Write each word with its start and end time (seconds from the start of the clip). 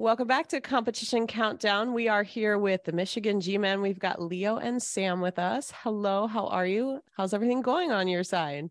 Welcome 0.00 0.28
back 0.28 0.46
to 0.50 0.60
Competition 0.60 1.26
Countdown. 1.26 1.92
We 1.92 2.06
are 2.06 2.22
here 2.22 2.56
with 2.56 2.84
the 2.84 2.92
Michigan 2.92 3.40
G 3.40 3.58
Men. 3.58 3.82
We've 3.82 3.98
got 3.98 4.22
Leo 4.22 4.56
and 4.56 4.80
Sam 4.80 5.20
with 5.20 5.40
us. 5.40 5.72
Hello, 5.82 6.28
how 6.28 6.46
are 6.46 6.64
you? 6.64 7.02
How's 7.16 7.34
everything 7.34 7.62
going 7.62 7.90
on 7.90 8.06
your 8.06 8.22
side? 8.22 8.70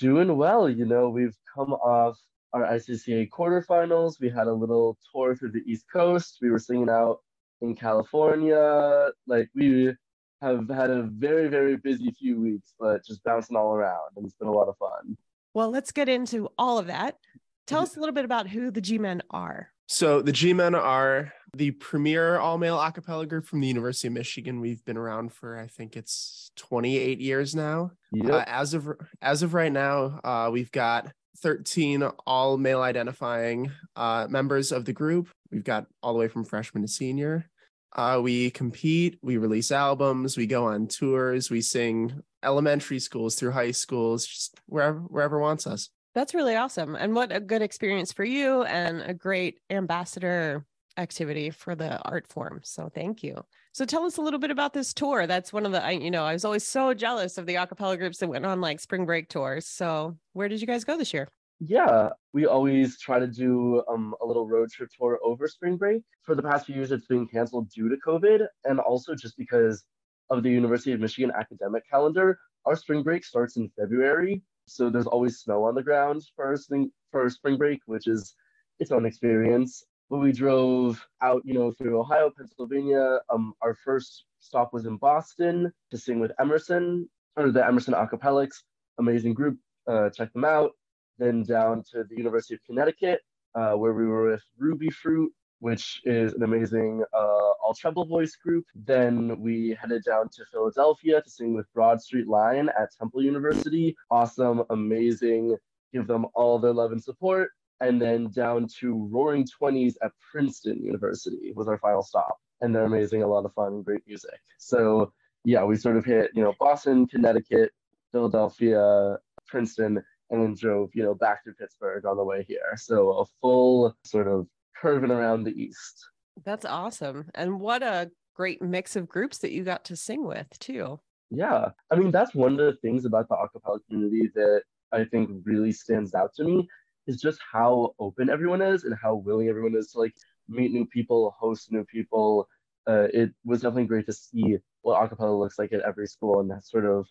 Doing 0.00 0.34
well. 0.34 0.70
You 0.70 0.86
know, 0.86 1.10
we've 1.10 1.36
come 1.54 1.74
off 1.74 2.16
our 2.54 2.62
ICCA 2.62 3.28
quarterfinals. 3.28 4.18
We 4.18 4.30
had 4.30 4.46
a 4.46 4.52
little 4.54 4.96
tour 5.12 5.36
through 5.36 5.50
the 5.50 5.62
East 5.66 5.84
Coast. 5.92 6.38
We 6.40 6.48
were 6.48 6.58
singing 6.58 6.88
out 6.88 7.18
in 7.60 7.74
California. 7.74 9.10
Like, 9.26 9.50
we 9.54 9.92
have 10.40 10.70
had 10.70 10.88
a 10.88 11.02
very, 11.02 11.48
very 11.48 11.76
busy 11.76 12.12
few 12.12 12.40
weeks, 12.40 12.72
but 12.80 13.04
just 13.04 13.22
bouncing 13.24 13.58
all 13.58 13.74
around. 13.74 14.12
And 14.16 14.24
it's 14.24 14.36
been 14.36 14.48
a 14.48 14.52
lot 14.52 14.68
of 14.68 14.78
fun. 14.78 15.18
Well, 15.52 15.68
let's 15.68 15.92
get 15.92 16.08
into 16.08 16.48
all 16.56 16.78
of 16.78 16.86
that. 16.86 17.18
Tell 17.66 17.82
us 17.82 17.94
a 17.94 18.00
little 18.00 18.14
bit 18.14 18.24
about 18.24 18.48
who 18.48 18.70
the 18.70 18.80
G 18.80 18.96
Men 18.96 19.20
are. 19.30 19.71
So 19.88 20.22
the 20.22 20.32
G-Men 20.32 20.74
are 20.74 21.32
the 21.54 21.72
premier 21.72 22.38
all-male 22.38 22.80
a 22.80 22.92
cappella 22.92 23.26
group 23.26 23.46
from 23.46 23.60
the 23.60 23.66
University 23.66 24.08
of 24.08 24.14
Michigan. 24.14 24.60
We've 24.60 24.84
been 24.84 24.96
around 24.96 25.32
for 25.32 25.58
I 25.58 25.66
think 25.66 25.96
it's 25.96 26.50
28 26.56 27.20
years 27.20 27.54
now. 27.54 27.90
Yep. 28.12 28.32
Uh, 28.32 28.44
as 28.46 28.74
of 28.74 28.88
as 29.20 29.42
of 29.42 29.54
right 29.54 29.72
now, 29.72 30.20
uh, 30.24 30.50
we've 30.50 30.72
got 30.72 31.12
13 31.42 32.04
all-male 32.26 32.80
identifying 32.80 33.70
uh, 33.96 34.26
members 34.30 34.72
of 34.72 34.84
the 34.84 34.92
group. 34.92 35.28
We've 35.50 35.64
got 35.64 35.86
all 36.02 36.12
the 36.12 36.18
way 36.18 36.28
from 36.28 36.44
freshman 36.44 36.82
to 36.82 36.88
senior. 36.88 37.50
Uh, 37.94 38.20
we 38.22 38.50
compete, 38.50 39.18
we 39.20 39.36
release 39.36 39.70
albums, 39.70 40.36
we 40.36 40.46
go 40.46 40.64
on 40.64 40.86
tours, 40.86 41.50
we 41.50 41.60
sing 41.60 42.22
elementary 42.42 42.98
schools 42.98 43.34
through 43.34 43.50
high 43.50 43.70
schools, 43.70 44.26
just 44.26 44.58
wherever 44.66 44.98
wherever 45.00 45.38
wants 45.38 45.66
us. 45.66 45.90
That's 46.14 46.34
really 46.34 46.56
awesome. 46.56 46.94
And 46.94 47.14
what 47.14 47.34
a 47.34 47.40
good 47.40 47.62
experience 47.62 48.12
for 48.12 48.24
you 48.24 48.64
and 48.64 49.00
a 49.02 49.14
great 49.14 49.60
ambassador 49.70 50.66
activity 50.98 51.50
for 51.50 51.74
the 51.74 51.98
art 52.02 52.26
form. 52.26 52.60
So 52.62 52.90
thank 52.94 53.22
you. 53.22 53.42
So 53.72 53.86
tell 53.86 54.04
us 54.04 54.18
a 54.18 54.20
little 54.20 54.38
bit 54.38 54.50
about 54.50 54.74
this 54.74 54.92
tour. 54.92 55.26
That's 55.26 55.52
one 55.52 55.64
of 55.64 55.72
the, 55.72 55.82
I, 55.82 55.92
you 55.92 56.10
know, 56.10 56.24
I 56.24 56.34
was 56.34 56.44
always 56.44 56.66
so 56.66 56.92
jealous 56.92 57.38
of 57.38 57.46
the 57.46 57.54
acapella 57.54 57.96
groups 57.96 58.18
that 58.18 58.28
went 58.28 58.44
on 58.44 58.60
like 58.60 58.78
spring 58.78 59.06
break 59.06 59.30
tours. 59.30 59.66
So 59.66 60.18
where 60.34 60.48
did 60.48 60.60
you 60.60 60.66
guys 60.66 60.84
go 60.84 60.98
this 60.98 61.14
year? 61.14 61.28
Yeah, 61.64 62.08
we 62.32 62.46
always 62.46 62.98
try 62.98 63.20
to 63.20 63.26
do 63.26 63.84
um, 63.88 64.14
a 64.20 64.26
little 64.26 64.48
road 64.48 64.70
trip 64.70 64.90
tour 64.98 65.20
over 65.22 65.46
spring 65.46 65.76
break. 65.76 66.02
For 66.22 66.34
the 66.34 66.42
past 66.42 66.66
few 66.66 66.74
years, 66.74 66.90
it's 66.90 67.06
been 67.06 67.26
canceled 67.26 67.70
due 67.70 67.88
to 67.88 67.96
COVID, 68.04 68.44
and 68.64 68.80
also 68.80 69.14
just 69.14 69.36
because 69.38 69.84
of 70.28 70.42
the 70.42 70.50
University 70.50 70.90
of 70.92 70.98
Michigan 70.98 71.30
academic 71.38 71.88
calendar. 71.88 72.36
Our 72.64 72.74
spring 72.74 73.04
break 73.04 73.24
starts 73.24 73.56
in 73.56 73.70
February, 73.78 74.42
so 74.66 74.90
there's 74.90 75.06
always 75.06 75.38
snow 75.38 75.64
on 75.64 75.74
the 75.74 75.82
ground 75.82 76.22
for 76.36 76.56
spring 76.56 76.90
for 77.10 77.28
spring 77.28 77.56
break, 77.56 77.80
which 77.86 78.06
is 78.06 78.34
its 78.78 78.90
own 78.90 79.06
experience. 79.06 79.84
But 80.10 80.18
we 80.18 80.32
drove 80.32 81.04
out, 81.22 81.42
you 81.44 81.54
know, 81.54 81.72
through 81.72 81.98
Ohio, 81.98 82.30
Pennsylvania. 82.36 83.20
Um, 83.30 83.54
our 83.62 83.74
first 83.74 84.24
stop 84.40 84.72
was 84.72 84.84
in 84.84 84.96
Boston 84.96 85.72
to 85.90 85.98
sing 85.98 86.20
with 86.20 86.32
Emerson 86.38 87.08
or 87.36 87.50
the 87.50 87.64
Emerson 87.66 87.94
Acapellics, 87.94 88.62
amazing 88.98 89.34
group. 89.34 89.58
Uh, 89.86 90.10
check 90.10 90.32
them 90.32 90.44
out. 90.44 90.72
Then 91.18 91.44
down 91.44 91.82
to 91.92 92.04
the 92.04 92.16
University 92.16 92.54
of 92.54 92.60
Connecticut, 92.64 93.20
uh, 93.54 93.72
where 93.72 93.92
we 93.92 94.06
were 94.06 94.30
with 94.30 94.42
Ruby 94.58 94.90
Fruit, 94.90 95.32
which 95.62 96.02
is 96.04 96.34
an 96.34 96.42
amazing 96.42 97.04
uh, 97.12 97.52
all 97.62 97.72
treble 97.72 98.04
voice 98.04 98.34
group. 98.34 98.66
Then 98.74 99.40
we 99.40 99.76
headed 99.80 100.02
down 100.02 100.28
to 100.30 100.44
Philadelphia 100.50 101.22
to 101.22 101.30
sing 101.30 101.54
with 101.54 101.72
Broad 101.72 102.02
Street 102.02 102.26
Line 102.26 102.68
at 102.76 102.92
Temple 102.98 103.22
University. 103.22 103.96
Awesome, 104.10 104.64
amazing. 104.70 105.56
Give 105.92 106.08
them 106.08 106.26
all 106.34 106.58
their 106.58 106.72
love 106.72 106.90
and 106.90 107.00
support. 107.00 107.50
And 107.80 108.02
then 108.02 108.28
down 108.30 108.66
to 108.80 109.08
Roaring 109.12 109.46
Twenties 109.46 109.96
at 110.02 110.10
Princeton 110.32 110.82
University 110.82 111.52
was 111.54 111.68
our 111.68 111.78
final 111.78 112.02
stop. 112.02 112.38
And 112.60 112.74
they're 112.74 112.84
amazing, 112.84 113.22
a 113.22 113.28
lot 113.28 113.44
of 113.44 113.54
fun, 113.54 113.82
great 113.82 114.02
music. 114.04 114.40
So 114.58 115.12
yeah, 115.44 115.62
we 115.62 115.76
sort 115.76 115.96
of 115.96 116.04
hit, 116.04 116.32
you 116.34 116.42
know, 116.42 116.54
Boston, 116.58 117.06
Connecticut, 117.06 117.70
Philadelphia, 118.10 119.16
Princeton, 119.46 120.02
and 120.30 120.42
then 120.42 120.56
drove, 120.58 120.90
you 120.92 121.04
know, 121.04 121.14
back 121.14 121.44
to 121.44 121.52
Pittsburgh 121.52 122.04
on 122.04 122.16
the 122.16 122.24
way 122.24 122.44
here. 122.48 122.76
So 122.76 123.12
a 123.12 123.26
full 123.40 123.96
sort 124.02 124.26
of 124.26 124.48
curving 124.82 125.12
around 125.12 125.44
the 125.44 125.52
east. 125.52 126.04
That's 126.44 126.64
awesome. 126.64 127.30
And 127.34 127.60
what 127.60 127.82
a 127.82 128.10
great 128.34 128.60
mix 128.60 128.96
of 128.96 129.08
groups 129.08 129.38
that 129.38 129.52
you 129.52 129.62
got 129.62 129.84
to 129.86 129.96
sing 129.96 130.26
with 130.26 130.48
too. 130.58 130.98
Yeah. 131.30 131.68
I 131.90 131.94
mean, 131.94 132.10
that's 132.10 132.34
one 132.34 132.52
of 132.52 132.58
the 132.58 132.76
things 132.82 133.04
about 133.04 133.28
the 133.28 133.36
acapella 133.36 133.78
community 133.88 134.30
that 134.34 134.62
I 134.90 135.04
think 135.04 135.30
really 135.44 135.72
stands 135.72 136.14
out 136.14 136.34
to 136.34 136.44
me 136.44 136.68
is 137.06 137.20
just 137.20 137.38
how 137.50 137.94
open 137.98 138.28
everyone 138.28 138.60
is 138.60 138.84
and 138.84 138.94
how 139.00 139.14
willing 139.14 139.48
everyone 139.48 139.76
is 139.76 139.92
to 139.92 140.00
like 140.00 140.14
meet 140.48 140.72
new 140.72 140.86
people, 140.86 141.34
host 141.38 141.70
new 141.70 141.84
people. 141.84 142.48
Uh, 142.86 143.06
it 143.14 143.30
was 143.44 143.60
definitely 143.60 143.86
great 143.86 144.06
to 144.06 144.12
see 144.12 144.58
what 144.82 145.00
acapella 145.00 145.38
looks 145.38 145.58
like 145.58 145.72
at 145.72 145.80
every 145.82 146.06
school 146.06 146.40
and 146.40 146.50
that 146.50 146.66
sort 146.66 146.84
of 146.84 147.06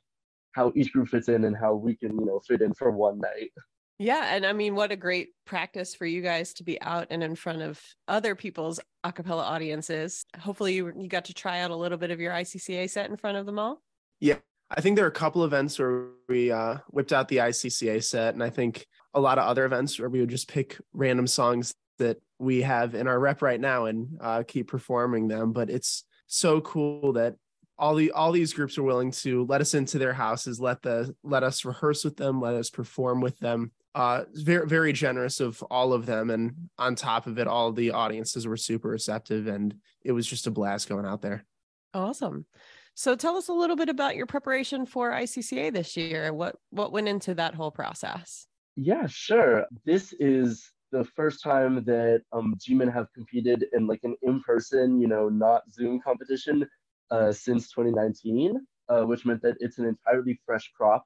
how 0.51 0.73
each 0.75 0.91
group 0.91 1.07
fits 1.07 1.29
in 1.29 1.45
and 1.45 1.55
how 1.55 1.73
we 1.73 1.95
can, 1.95 2.19
you 2.19 2.25
know, 2.25 2.41
fit 2.45 2.61
in 2.61 2.73
for 2.73 2.91
one 2.91 3.19
night. 3.19 3.51
Yeah. 3.99 4.35
And 4.35 4.45
I 4.45 4.53
mean, 4.53 4.75
what 4.75 4.91
a 4.91 4.95
great 4.95 5.29
practice 5.45 5.93
for 5.93 6.05
you 6.05 6.21
guys 6.21 6.53
to 6.55 6.63
be 6.63 6.81
out 6.81 7.07
and 7.11 7.21
in 7.23 7.35
front 7.35 7.61
of 7.61 7.79
other 8.07 8.33
people's 8.33 8.79
acapella 9.05 9.43
audiences. 9.43 10.25
Hopefully, 10.39 10.73
you, 10.73 10.91
you 10.97 11.07
got 11.07 11.25
to 11.25 11.33
try 11.33 11.59
out 11.61 11.71
a 11.71 11.75
little 11.75 11.97
bit 11.97 12.11
of 12.11 12.19
your 12.19 12.33
ICCA 12.33 12.89
set 12.89 13.09
in 13.09 13.17
front 13.17 13.37
of 13.37 13.45
them 13.45 13.59
all. 13.59 13.81
Yeah. 14.19 14.37
I 14.69 14.81
think 14.81 14.95
there 14.95 15.05
are 15.05 15.09
a 15.09 15.11
couple 15.11 15.43
events 15.43 15.77
where 15.77 16.07
we 16.29 16.51
uh, 16.51 16.77
whipped 16.89 17.11
out 17.11 17.27
the 17.27 17.37
ICCA 17.37 18.03
set. 18.03 18.33
And 18.33 18.43
I 18.43 18.49
think 18.49 18.87
a 19.13 19.19
lot 19.19 19.37
of 19.37 19.45
other 19.45 19.65
events 19.65 19.99
where 19.99 20.09
we 20.09 20.21
would 20.21 20.29
just 20.29 20.47
pick 20.47 20.77
random 20.93 21.27
songs 21.27 21.73
that 21.99 22.21
we 22.39 22.61
have 22.61 22.95
in 22.95 23.07
our 23.07 23.19
rep 23.19 23.41
right 23.41 23.59
now 23.59 23.85
and 23.85 24.17
uh, 24.19 24.43
keep 24.47 24.67
performing 24.67 25.27
them. 25.27 25.51
But 25.51 25.69
it's 25.69 26.05
so 26.27 26.61
cool 26.61 27.13
that 27.13 27.35
all 27.77 27.95
the 27.95 28.11
all 28.11 28.31
these 28.31 28.53
groups 28.53 28.77
are 28.77 28.83
willing 28.83 29.11
to 29.11 29.43
let 29.45 29.59
us 29.59 29.73
into 29.73 29.97
their 29.97 30.13
houses, 30.13 30.59
let 30.59 30.81
the 30.81 31.15
let 31.23 31.43
us 31.43 31.65
rehearse 31.65 32.03
with 32.03 32.15
them, 32.15 32.39
let 32.39 32.53
us 32.53 32.69
perform 32.69 33.21
with 33.21 33.37
them, 33.39 33.71
uh 33.93 34.23
very 34.33 34.67
very 34.67 34.93
generous 34.93 35.39
of 35.39 35.61
all 35.63 35.93
of 35.93 36.05
them. 36.05 36.29
And 36.29 36.69
on 36.77 36.95
top 36.95 37.27
of 37.27 37.37
it 37.37 37.47
all 37.47 37.71
the 37.71 37.91
audiences 37.91 38.47
were 38.47 38.57
super 38.57 38.89
receptive 38.89 39.47
and 39.47 39.75
it 40.03 40.11
was 40.11 40.27
just 40.27 40.47
a 40.47 40.51
blast 40.51 40.89
going 40.89 41.05
out 41.05 41.21
there. 41.21 41.45
Awesome. 41.93 42.45
So 42.93 43.15
tell 43.15 43.37
us 43.37 43.47
a 43.47 43.53
little 43.53 43.75
bit 43.75 43.89
about 43.89 44.15
your 44.15 44.25
preparation 44.25 44.85
for 44.85 45.11
ICCA 45.11 45.73
this 45.73 45.97
year. 45.97 46.33
What 46.33 46.55
what 46.69 46.91
went 46.91 47.07
into 47.07 47.33
that 47.35 47.55
whole 47.55 47.71
process? 47.71 48.47
Yeah 48.75 49.07
sure. 49.07 49.65
This 49.85 50.13
is 50.19 50.71
the 50.91 51.03
first 51.03 51.43
time 51.43 51.83
that 51.85 52.21
um 52.31 52.55
G-Men 52.59 52.89
have 52.89 53.07
competed 53.13 53.65
in 53.73 53.87
like 53.87 54.01
an 54.03 54.15
in-person 54.21 54.99
you 54.99 55.07
know 55.07 55.29
not 55.29 55.63
zoom 55.71 55.99
competition 56.01 56.67
uh 57.09 57.31
since 57.31 57.69
2019 57.71 58.65
uh, 58.91 59.03
which 59.03 59.25
meant 59.25 59.41
that 59.41 59.55
it's 59.59 59.77
an 59.77 59.85
entirely 59.85 60.39
fresh 60.45 60.69
crop 60.75 61.05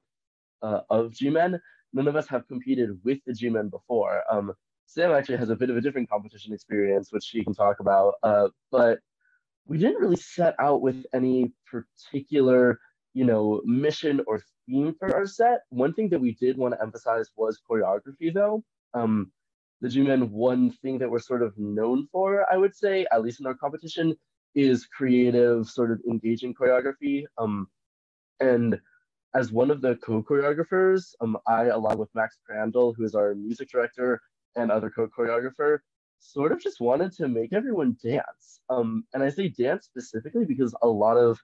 uh, 0.62 0.80
of 0.90 1.12
G-Men 1.12 1.60
none 1.96 2.06
of 2.06 2.14
us 2.14 2.28
have 2.28 2.46
competed 2.46 2.90
with 3.04 3.18
the 3.26 3.32
G-Men 3.32 3.70
before. 3.70 4.22
Um, 4.30 4.52
Sam 4.86 5.12
actually 5.12 5.38
has 5.38 5.48
a 5.48 5.56
bit 5.56 5.70
of 5.70 5.78
a 5.78 5.80
different 5.80 6.10
competition 6.10 6.52
experience, 6.52 7.08
which 7.10 7.24
she 7.24 7.42
can 7.42 7.54
talk 7.54 7.80
about. 7.80 8.14
Uh, 8.22 8.48
but 8.70 8.98
we 9.66 9.78
didn't 9.78 10.02
really 10.02 10.16
set 10.16 10.54
out 10.60 10.82
with 10.82 11.06
any 11.14 11.52
particular, 11.72 12.78
you 13.14 13.24
know, 13.24 13.62
mission 13.64 14.20
or 14.26 14.42
theme 14.66 14.94
for 14.98 15.12
our 15.16 15.26
set. 15.26 15.60
One 15.70 15.94
thing 15.94 16.10
that 16.10 16.20
we 16.20 16.32
did 16.34 16.58
want 16.58 16.74
to 16.74 16.82
emphasize 16.82 17.30
was 17.34 17.60
choreography, 17.68 18.32
though. 18.32 18.62
Um, 18.92 19.32
the 19.80 19.88
G-Men, 19.88 20.30
one 20.30 20.70
thing 20.82 20.98
that 20.98 21.10
we're 21.10 21.18
sort 21.18 21.42
of 21.42 21.56
known 21.56 22.08
for, 22.12 22.46
I 22.52 22.58
would 22.58 22.76
say, 22.76 23.06
at 23.10 23.22
least 23.22 23.40
in 23.40 23.46
our 23.46 23.54
competition, 23.54 24.14
is 24.54 24.86
creative, 24.86 25.66
sort 25.66 25.90
of 25.90 26.00
engaging 26.08 26.54
choreography. 26.54 27.24
Um, 27.38 27.68
and 28.40 28.78
as 29.34 29.52
one 29.52 29.70
of 29.70 29.80
the 29.80 29.96
co-choreographers, 29.96 31.14
um, 31.20 31.36
I, 31.46 31.64
along 31.64 31.98
with 31.98 32.08
Max 32.14 32.38
Crandall, 32.46 32.94
who 32.94 33.04
is 33.04 33.14
our 33.14 33.34
music 33.34 33.68
director 33.70 34.20
and 34.54 34.70
other 34.70 34.90
co-choreographer, 34.90 35.78
sort 36.20 36.52
of 36.52 36.60
just 36.60 36.80
wanted 36.80 37.12
to 37.12 37.28
make 37.28 37.52
everyone 37.52 37.96
dance. 38.02 38.60
Um, 38.70 39.04
and 39.12 39.22
I 39.22 39.28
say 39.28 39.48
dance 39.48 39.84
specifically 39.84 40.44
because 40.44 40.74
a 40.82 40.88
lot 40.88 41.16
of 41.16 41.38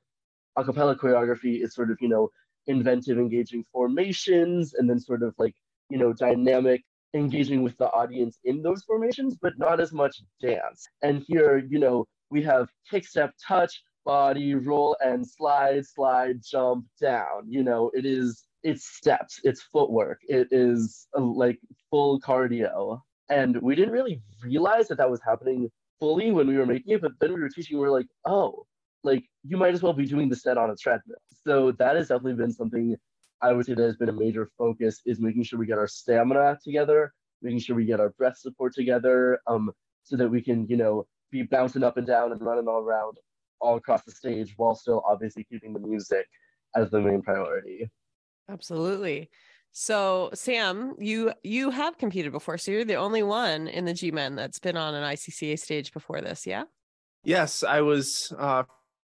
a 0.56 0.64
cappella 0.64 0.96
choreography 0.96 1.62
is 1.62 1.74
sort 1.74 1.90
of, 1.90 1.98
you 2.00 2.08
know, 2.08 2.30
inventive, 2.66 3.18
engaging 3.18 3.64
formations, 3.72 4.74
and 4.74 4.88
then 4.88 4.98
sort 4.98 5.22
of 5.22 5.34
like, 5.38 5.54
you 5.90 5.98
know, 5.98 6.12
dynamic, 6.12 6.82
engaging 7.14 7.62
with 7.62 7.76
the 7.78 7.90
audience 7.90 8.38
in 8.44 8.62
those 8.62 8.82
formations, 8.84 9.36
but 9.40 9.52
not 9.58 9.80
as 9.80 9.92
much 9.92 10.22
dance. 10.40 10.86
And 11.02 11.22
here, 11.26 11.58
you 11.68 11.78
know, 11.78 12.06
we 12.30 12.42
have 12.42 12.68
kick, 12.90 13.06
step, 13.06 13.34
touch, 13.46 13.82
body 14.04 14.54
roll 14.54 14.96
and 15.00 15.26
slide, 15.26 15.86
slide, 15.86 16.40
jump 16.44 16.86
down. 17.00 17.44
You 17.48 17.62
know, 17.62 17.90
it 17.94 18.04
is 18.04 18.44
it's 18.62 18.86
steps, 18.86 19.40
it's 19.44 19.62
footwork, 19.62 20.20
it 20.28 20.48
is 20.50 21.08
uh, 21.16 21.20
like 21.20 21.58
full 21.90 22.20
cardio. 22.20 23.00
And 23.28 23.60
we 23.60 23.74
didn't 23.74 23.92
really 23.92 24.22
realize 24.42 24.88
that 24.88 24.98
that 24.98 25.10
was 25.10 25.20
happening 25.24 25.70
fully 25.98 26.30
when 26.30 26.46
we 26.46 26.56
were 26.56 26.66
making 26.66 26.94
it, 26.94 27.00
but 27.00 27.12
then 27.20 27.32
we 27.32 27.40
were 27.40 27.48
teaching, 27.48 27.78
we 27.78 27.86
are 27.86 27.90
like, 27.90 28.06
oh, 28.26 28.66
like 29.04 29.24
you 29.44 29.56
might 29.56 29.74
as 29.74 29.82
well 29.82 29.92
be 29.92 30.06
doing 30.06 30.28
the 30.28 30.36
set 30.36 30.58
on 30.58 30.70
a 30.70 30.76
treadmill. 30.76 31.16
So 31.44 31.72
that 31.72 31.96
has 31.96 32.08
definitely 32.08 32.34
been 32.34 32.52
something 32.52 32.96
I 33.40 33.52
would 33.52 33.66
say 33.66 33.74
that 33.74 33.82
has 33.82 33.96
been 33.96 34.08
a 34.08 34.12
major 34.12 34.48
focus 34.56 35.00
is 35.04 35.20
making 35.20 35.42
sure 35.42 35.58
we 35.58 35.66
get 35.66 35.78
our 35.78 35.88
stamina 35.88 36.58
together, 36.62 37.12
making 37.42 37.58
sure 37.58 37.74
we 37.74 37.84
get 37.84 37.98
our 37.98 38.10
breath 38.10 38.38
support 38.38 38.72
together, 38.72 39.40
um, 39.48 39.72
so 40.04 40.16
that 40.16 40.28
we 40.28 40.40
can, 40.40 40.66
you 40.68 40.76
know, 40.76 41.06
be 41.32 41.42
bouncing 41.42 41.82
up 41.82 41.96
and 41.96 42.06
down 42.06 42.30
and 42.30 42.40
running 42.40 42.68
all 42.68 42.82
around 42.82 43.16
all 43.62 43.76
across 43.76 44.04
the 44.04 44.10
stage 44.10 44.54
while 44.56 44.74
still 44.74 45.02
obviously 45.06 45.44
keeping 45.44 45.72
the 45.72 45.80
music 45.80 46.26
as 46.74 46.90
the 46.90 47.00
main 47.00 47.22
priority. 47.22 47.90
Absolutely. 48.48 49.30
So 49.72 50.30
Sam, 50.34 50.94
you 50.98 51.32
you 51.42 51.70
have 51.70 51.96
competed 51.96 52.32
before, 52.32 52.58
so 52.58 52.70
you're 52.70 52.84
the 52.84 52.96
only 52.96 53.22
one 53.22 53.68
in 53.68 53.86
the 53.86 53.94
G 53.94 54.10
Men 54.10 54.34
that's 54.34 54.58
been 54.58 54.76
on 54.76 54.94
an 54.94 55.02
ICCA 55.02 55.58
stage 55.58 55.92
before 55.92 56.20
this, 56.20 56.46
yeah? 56.46 56.64
Yes, 57.24 57.62
I 57.62 57.80
was 57.80 58.32
uh, 58.38 58.64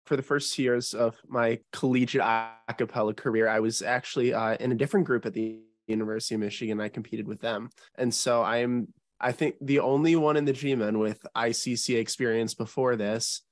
for 0.06 0.18
the 0.18 0.24
first 0.24 0.58
years 0.60 0.94
of 0.94 1.16
my 1.28 1.60
collegiate 1.72 2.22
a 2.22 2.74
cappella 2.78 3.14
career. 3.14 3.48
I 3.48 3.62
was 3.62 3.82
actually 3.82 4.34
uh, 4.34 4.56
in 4.56 4.74
a 4.74 4.76
different 4.76 5.06
group 5.06 5.26
at 5.26 5.34
the 5.34 5.60
University 5.88 6.36
of 6.36 6.42
Michigan. 6.42 6.82
I 6.82 6.90
competed 6.90 7.26
with 7.26 7.40
them, 7.40 7.70
and 7.96 8.14
so 8.14 8.42
I 8.42 8.58
am 8.58 8.90
I 9.22 9.32
think 9.32 9.56
the 9.62 9.80
only 9.80 10.16
one 10.16 10.36
in 10.36 10.44
the 10.44 10.54
G 10.54 10.76
Men 10.76 11.00
with 11.00 11.26
ICCA 11.38 12.00
experience 12.00 12.54
before 12.54 12.98
this, 12.98 13.44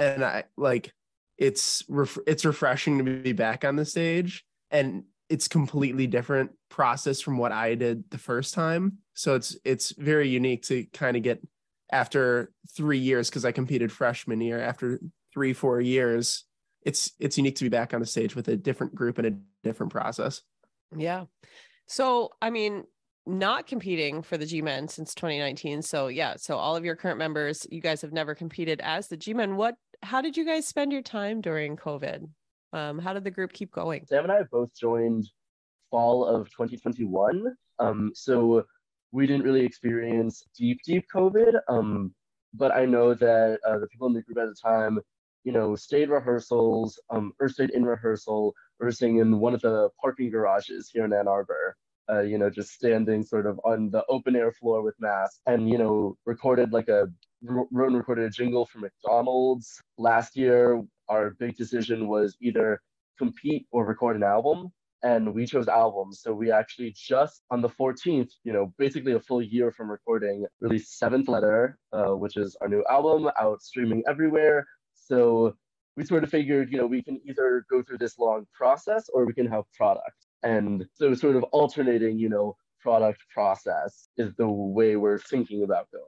and 0.00 0.24
I 0.24 0.44
like 0.56 0.92
it's 1.38 1.84
ref- 1.88 2.18
it's 2.26 2.44
refreshing 2.44 2.98
to 2.98 3.04
be 3.04 3.32
back 3.32 3.64
on 3.64 3.76
the 3.76 3.84
stage 3.84 4.44
and 4.70 5.04
it's 5.28 5.46
completely 5.46 6.06
different 6.06 6.50
process 6.68 7.20
from 7.20 7.38
what 7.38 7.52
I 7.52 7.76
did 7.76 8.10
the 8.10 8.18
first 8.18 8.52
time. 8.52 8.98
So 9.14 9.36
it's 9.36 9.56
it's 9.64 9.92
very 9.92 10.28
unique 10.28 10.62
to 10.64 10.84
kind 10.92 11.16
of 11.16 11.22
get 11.22 11.40
after 11.92 12.52
three 12.76 12.98
years 12.98 13.30
because 13.30 13.44
I 13.44 13.52
competed 13.52 13.92
freshman 13.92 14.40
year. 14.40 14.60
After 14.60 15.00
three 15.32 15.52
four 15.52 15.80
years, 15.80 16.44
it's 16.82 17.12
it's 17.20 17.36
unique 17.36 17.56
to 17.56 17.64
be 17.64 17.68
back 17.68 17.94
on 17.94 18.00
the 18.00 18.06
stage 18.06 18.34
with 18.34 18.48
a 18.48 18.56
different 18.56 18.94
group 18.94 19.18
and 19.18 19.26
a 19.26 19.38
different 19.62 19.92
process. 19.92 20.42
Yeah. 20.96 21.26
So 21.86 22.30
I 22.42 22.50
mean, 22.50 22.84
not 23.26 23.66
competing 23.66 24.22
for 24.22 24.36
the 24.36 24.46
G 24.46 24.62
Men 24.62 24.88
since 24.88 25.14
2019. 25.14 25.82
So 25.82 26.08
yeah, 26.08 26.34
so 26.36 26.56
all 26.56 26.76
of 26.76 26.84
your 26.84 26.96
current 26.96 27.18
members, 27.18 27.66
you 27.70 27.80
guys 27.80 28.02
have 28.02 28.12
never 28.12 28.34
competed 28.34 28.80
as 28.80 29.08
the 29.08 29.16
G 29.16 29.34
Men. 29.34 29.56
What? 29.56 29.76
How 30.02 30.20
did 30.20 30.36
you 30.36 30.44
guys 30.44 30.66
spend 30.66 30.92
your 30.92 31.02
time 31.02 31.40
during 31.40 31.76
COVID? 31.76 32.28
Um, 32.72 32.98
how 32.98 33.12
did 33.12 33.24
the 33.24 33.30
group 33.30 33.52
keep 33.52 33.70
going? 33.70 34.06
Sam 34.06 34.24
and 34.24 34.32
I 34.32 34.42
both 34.50 34.74
joined 34.74 35.28
fall 35.90 36.24
of 36.24 36.48
2021. 36.50 37.54
Um, 37.78 38.12
so 38.14 38.64
we 39.12 39.26
didn't 39.26 39.44
really 39.44 39.64
experience 39.64 40.44
deep, 40.56 40.78
deep 40.84 41.04
COVID. 41.14 41.54
Um, 41.68 42.14
but 42.54 42.72
I 42.72 42.84
know 42.84 43.14
that 43.14 43.58
uh, 43.66 43.78
the 43.78 43.86
people 43.88 44.06
in 44.06 44.14
the 44.14 44.22
group 44.22 44.38
at 44.38 44.48
the 44.48 44.54
time, 44.54 44.98
you 45.44 45.52
know, 45.52 45.74
stayed 45.76 46.10
rehearsals, 46.10 47.00
um, 47.10 47.32
or 47.40 47.48
stayed 47.48 47.70
in 47.70 47.84
rehearsal, 47.84 48.54
rehearsing 48.78 49.18
in 49.18 49.38
one 49.38 49.54
of 49.54 49.60
the 49.60 49.88
parking 50.00 50.30
garages 50.30 50.90
here 50.92 51.04
in 51.04 51.12
Ann 51.12 51.28
Arbor. 51.28 51.76
Uh, 52.10 52.20
you 52.22 52.38
know, 52.38 52.50
just 52.50 52.72
standing 52.72 53.22
sort 53.22 53.46
of 53.46 53.60
on 53.64 53.88
the 53.90 54.04
open 54.08 54.34
air 54.34 54.50
floor 54.50 54.82
with 54.82 54.96
masks, 54.98 55.40
and 55.46 55.68
you 55.70 55.78
know, 55.78 56.16
recorded 56.26 56.72
like 56.72 56.88
a 56.88 57.08
wrote 57.42 57.68
and 57.72 57.96
recorded 57.96 58.24
a 58.24 58.30
jingle 58.30 58.66
for 58.66 58.78
McDonald's 58.78 59.80
last 59.98 60.36
year 60.36 60.82
our 61.10 61.30
big 61.30 61.56
decision 61.56 62.08
was 62.08 62.36
either 62.40 62.80
compete 63.18 63.66
or 63.72 63.84
record 63.84 64.16
an 64.16 64.22
album 64.22 64.72
and 65.02 65.34
we 65.34 65.46
chose 65.46 65.66
albums. 65.66 66.20
So 66.22 66.32
we 66.32 66.52
actually 66.52 66.94
just 66.96 67.42
on 67.50 67.60
the 67.60 67.68
14th, 67.68 68.30
you 68.44 68.52
know, 68.52 68.72
basically 68.78 69.12
a 69.12 69.20
full 69.20 69.42
year 69.42 69.72
from 69.72 69.90
recording, 69.90 70.46
released 70.60 70.98
Seventh 70.98 71.28
Letter, 71.28 71.78
uh, 71.92 72.14
which 72.16 72.36
is 72.36 72.56
our 72.60 72.68
new 72.68 72.84
album 72.88 73.30
out 73.40 73.62
streaming 73.62 74.02
everywhere. 74.08 74.66
So 74.94 75.56
we 75.96 76.04
sort 76.04 76.22
of 76.22 76.30
figured, 76.30 76.70
you 76.70 76.78
know, 76.78 76.86
we 76.86 77.02
can 77.02 77.20
either 77.28 77.64
go 77.70 77.82
through 77.82 77.98
this 77.98 78.18
long 78.18 78.46
process 78.54 79.08
or 79.12 79.26
we 79.26 79.32
can 79.32 79.46
have 79.46 79.64
product. 79.76 80.16
And 80.42 80.86
so 80.94 81.12
sort 81.14 81.36
of 81.36 81.42
alternating, 81.44 82.18
you 82.18 82.28
know, 82.28 82.56
product 82.80 83.20
process 83.34 84.08
is 84.16 84.32
the 84.36 84.48
way 84.48 84.96
we're 84.96 85.18
thinking 85.18 85.64
about 85.64 85.88
going 85.92 86.04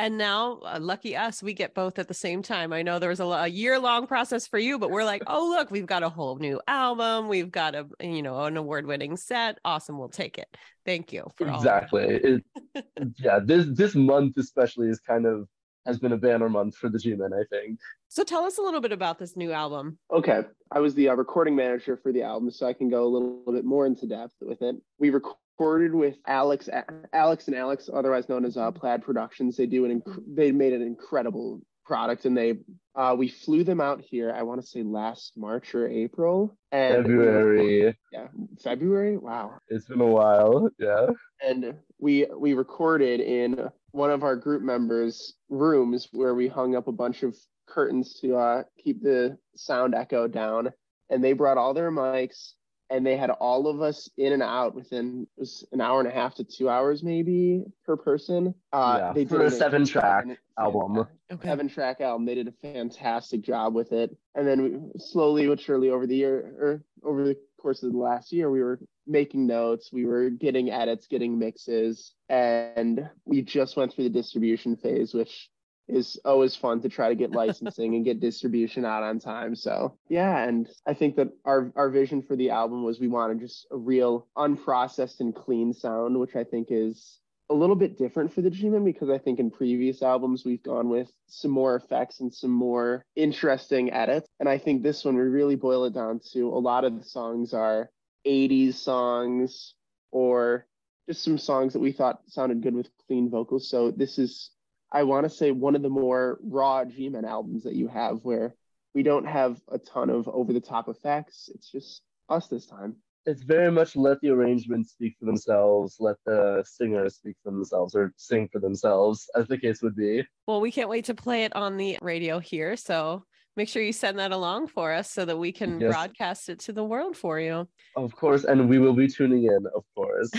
and 0.00 0.16
now 0.16 0.60
uh, 0.64 0.78
lucky 0.80 1.14
us 1.14 1.42
we 1.42 1.52
get 1.52 1.74
both 1.74 1.98
at 1.98 2.08
the 2.08 2.14
same 2.14 2.42
time 2.42 2.72
i 2.72 2.82
know 2.82 2.98
there 2.98 3.10
was 3.10 3.20
a, 3.20 3.24
a 3.24 3.46
year 3.46 3.78
long 3.78 4.06
process 4.06 4.46
for 4.46 4.58
you 4.58 4.78
but 4.78 4.90
we're 4.90 5.04
like 5.04 5.22
oh 5.26 5.48
look 5.50 5.70
we've 5.70 5.86
got 5.86 6.02
a 6.02 6.08
whole 6.08 6.36
new 6.36 6.60
album 6.66 7.28
we've 7.28 7.50
got 7.50 7.74
a 7.74 7.86
you 8.00 8.22
know 8.22 8.42
an 8.44 8.56
award 8.56 8.86
winning 8.86 9.16
set 9.16 9.58
awesome 9.64 9.98
we'll 9.98 10.08
take 10.08 10.38
it 10.38 10.56
thank 10.86 11.12
you 11.12 11.26
exactly 11.38 12.04
it, 12.04 12.44
yeah 13.18 13.38
this 13.44 13.66
this 13.72 13.94
month 13.94 14.36
especially 14.38 14.88
is 14.88 14.98
kind 15.00 15.26
of 15.26 15.46
has 15.86 15.98
been 15.98 16.12
a 16.12 16.16
banner 16.16 16.48
month 16.48 16.76
for 16.76 16.88
the 16.88 16.98
G-Men, 16.98 17.32
I 17.32 17.42
think. 17.50 17.80
So 18.08 18.22
tell 18.22 18.44
us 18.44 18.58
a 18.58 18.62
little 18.62 18.82
bit 18.82 18.92
about 18.92 19.18
this 19.18 19.34
new 19.34 19.50
album. 19.50 19.98
Okay. 20.12 20.42
I 20.70 20.78
was 20.78 20.94
the 20.94 21.08
uh, 21.08 21.14
recording 21.14 21.56
manager 21.56 21.96
for 21.96 22.12
the 22.12 22.22
album, 22.22 22.50
so 22.50 22.66
I 22.66 22.74
can 22.74 22.90
go 22.90 23.04
a 23.04 23.08
little, 23.08 23.38
little 23.38 23.54
bit 23.54 23.64
more 23.64 23.86
into 23.86 24.06
depth 24.06 24.34
with 24.42 24.60
it. 24.62 24.76
We 24.98 25.08
rec- 25.10 25.22
recorded 25.60 25.94
with 25.94 26.16
Alex, 26.26 26.70
Alex 27.12 27.46
and 27.46 27.56
Alex, 27.56 27.90
otherwise 27.92 28.28
known 28.28 28.46
as 28.46 28.56
uh, 28.56 28.70
Plaid 28.70 29.02
Productions. 29.02 29.56
They 29.56 29.66
do 29.66 29.84
an 29.84 30.00
inc- 30.00 30.24
they 30.26 30.52
made 30.52 30.72
an 30.72 30.80
incredible 30.80 31.60
product, 31.84 32.24
and 32.24 32.36
they 32.36 32.54
uh, 32.94 33.14
we 33.16 33.28
flew 33.28 33.62
them 33.62 33.80
out 33.80 34.00
here. 34.00 34.32
I 34.34 34.42
want 34.42 34.62
to 34.62 34.66
say 34.66 34.82
last 34.82 35.34
March 35.36 35.74
or 35.74 35.86
April. 35.86 36.56
And 36.72 36.96
February. 36.96 37.94
Yeah, 38.10 38.28
February. 38.62 39.18
Wow, 39.18 39.58
it's 39.68 39.84
been 39.84 40.00
a 40.00 40.06
while. 40.06 40.70
Yeah. 40.78 41.08
And 41.46 41.74
we 41.98 42.26
we 42.34 42.54
recorded 42.54 43.20
in 43.20 43.68
one 43.90 44.10
of 44.10 44.22
our 44.22 44.36
group 44.36 44.62
members' 44.62 45.34
rooms 45.50 46.08
where 46.12 46.34
we 46.34 46.48
hung 46.48 46.74
up 46.74 46.88
a 46.88 46.92
bunch 46.92 47.22
of 47.22 47.36
curtains 47.68 48.18
to 48.20 48.36
uh, 48.36 48.62
keep 48.82 49.02
the 49.02 49.36
sound 49.56 49.94
echo 49.94 50.26
down. 50.26 50.72
And 51.10 51.22
they 51.22 51.32
brought 51.32 51.58
all 51.58 51.74
their 51.74 51.90
mics 51.90 52.52
and 52.90 53.06
they 53.06 53.16
had 53.16 53.30
all 53.30 53.68
of 53.68 53.80
us 53.80 54.10
in 54.18 54.32
and 54.32 54.42
out 54.42 54.74
within 54.74 55.26
was 55.36 55.64
an 55.72 55.80
hour 55.80 56.00
and 56.00 56.08
a 56.08 56.12
half 56.12 56.34
to 56.34 56.44
two 56.44 56.68
hours 56.68 57.02
maybe 57.02 57.62
per 57.86 57.96
person. 57.96 58.54
Uh, 58.72 58.96
yeah, 58.98 59.12
they 59.12 59.24
did 59.24 59.40
a 59.40 59.50
seven 59.50 59.84
track 59.84 60.26
album. 60.58 61.06
Okay. 61.32 61.48
Seven 61.48 61.68
track 61.68 62.00
album. 62.00 62.26
They 62.26 62.34
did 62.34 62.48
a 62.48 62.52
fantastic 62.52 63.42
job 63.42 63.74
with 63.74 63.92
it. 63.92 64.16
And 64.34 64.46
then 64.46 64.62
we, 64.62 65.00
slowly 65.00 65.46
but 65.46 65.60
surely 65.60 65.90
over 65.90 66.06
the 66.06 66.16
year 66.16 66.38
or 66.58 66.82
over 67.04 67.24
the 67.24 67.36
course 67.60 67.82
of 67.82 67.92
the 67.92 67.98
last 67.98 68.32
year, 68.32 68.50
we 68.50 68.60
were 68.60 68.80
making 69.06 69.46
notes, 69.46 69.90
we 69.92 70.04
were 70.04 70.30
getting 70.30 70.70
edits, 70.70 71.06
getting 71.06 71.38
mixes, 71.38 72.14
and 72.28 73.08
we 73.24 73.42
just 73.42 73.76
went 73.76 73.92
through 73.92 74.04
the 74.04 74.10
distribution 74.10 74.76
phase, 74.76 75.14
which 75.14 75.48
is 75.94 76.18
always 76.24 76.56
fun 76.56 76.80
to 76.82 76.88
try 76.88 77.08
to 77.08 77.14
get 77.14 77.32
licensing 77.32 77.94
and 77.94 78.04
get 78.04 78.20
distribution 78.20 78.84
out 78.84 79.02
on 79.02 79.18
time. 79.18 79.54
So 79.54 79.96
yeah, 80.08 80.38
and 80.38 80.68
I 80.86 80.94
think 80.94 81.16
that 81.16 81.28
our 81.44 81.72
our 81.76 81.90
vision 81.90 82.22
for 82.22 82.36
the 82.36 82.50
album 82.50 82.84
was 82.84 83.00
we 83.00 83.08
wanted 83.08 83.40
just 83.40 83.66
a 83.70 83.76
real 83.76 84.26
unprocessed 84.36 85.20
and 85.20 85.34
clean 85.34 85.72
sound, 85.72 86.18
which 86.18 86.36
I 86.36 86.44
think 86.44 86.68
is 86.70 87.20
a 87.50 87.54
little 87.54 87.74
bit 87.74 87.98
different 87.98 88.32
for 88.32 88.42
the 88.42 88.50
G-Men 88.50 88.84
because 88.84 89.10
I 89.10 89.18
think 89.18 89.40
in 89.40 89.50
previous 89.50 90.02
albums 90.02 90.44
we've 90.44 90.62
gone 90.62 90.88
with 90.88 91.10
some 91.26 91.50
more 91.50 91.74
effects 91.74 92.20
and 92.20 92.32
some 92.32 92.52
more 92.52 93.04
interesting 93.16 93.92
edits. 93.92 94.28
And 94.38 94.48
I 94.48 94.56
think 94.58 94.82
this 94.82 95.04
one 95.04 95.16
we 95.16 95.22
really 95.22 95.56
boil 95.56 95.84
it 95.84 95.92
down 95.92 96.20
to 96.32 96.48
a 96.48 96.60
lot 96.60 96.84
of 96.84 96.96
the 96.96 97.04
songs 97.04 97.52
are 97.52 97.90
80s 98.24 98.74
songs 98.74 99.74
or 100.12 100.66
just 101.08 101.24
some 101.24 101.38
songs 101.38 101.72
that 101.72 101.80
we 101.80 101.90
thought 101.90 102.20
sounded 102.28 102.62
good 102.62 102.74
with 102.74 102.88
clean 103.08 103.28
vocals. 103.28 103.68
So 103.68 103.90
this 103.90 104.16
is 104.16 104.50
I 104.92 105.04
want 105.04 105.24
to 105.24 105.30
say 105.30 105.50
one 105.50 105.76
of 105.76 105.82
the 105.82 105.88
more 105.88 106.38
raw 106.42 106.84
G-Men 106.84 107.24
albums 107.24 107.62
that 107.64 107.74
you 107.74 107.88
have 107.88 108.24
where 108.24 108.54
we 108.94 109.02
don't 109.02 109.26
have 109.26 109.60
a 109.70 109.78
ton 109.78 110.10
of 110.10 110.28
over 110.28 110.52
the 110.52 110.60
top 110.60 110.88
effects. 110.88 111.48
It's 111.54 111.70
just 111.70 112.02
us 112.28 112.48
this 112.48 112.66
time. 112.66 112.96
It's 113.26 113.42
very 113.42 113.70
much 113.70 113.96
let 113.96 114.20
the 114.22 114.30
arrangements 114.30 114.92
speak 114.92 115.14
for 115.18 115.26
themselves, 115.26 115.96
let 116.00 116.16
the 116.24 116.64
singers 116.66 117.16
speak 117.16 117.36
for 117.44 117.52
themselves 117.52 117.94
or 117.94 118.12
sing 118.16 118.48
for 118.50 118.58
themselves, 118.60 119.28
as 119.36 119.46
the 119.46 119.58
case 119.58 119.82
would 119.82 119.94
be. 119.94 120.26
Well, 120.46 120.60
we 120.60 120.72
can't 120.72 120.88
wait 120.88 121.04
to 121.04 121.14
play 121.14 121.44
it 121.44 121.54
on 121.54 121.76
the 121.76 121.98
radio 122.00 122.38
here. 122.38 122.76
So 122.76 123.24
make 123.60 123.68
sure 123.68 123.82
you 123.82 123.92
send 123.92 124.18
that 124.18 124.32
along 124.32 124.66
for 124.68 124.90
us 124.90 125.10
so 125.10 125.26
that 125.26 125.36
we 125.36 125.52
can 125.52 125.78
yes. 125.78 125.92
broadcast 125.92 126.48
it 126.48 126.58
to 126.58 126.72
the 126.72 126.82
world 126.82 127.14
for 127.14 127.38
you. 127.38 127.68
Of 127.94 128.16
course, 128.16 128.44
and 128.44 128.70
we 128.70 128.78
will 128.78 128.94
be 128.94 129.06
tuning 129.06 129.44
in, 129.44 129.66
of 129.76 129.84
course. 129.94 130.30